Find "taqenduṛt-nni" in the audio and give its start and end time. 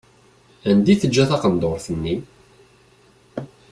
1.29-2.15